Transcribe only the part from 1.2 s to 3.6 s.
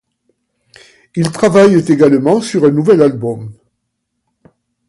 travaillent également sur un nouvel album.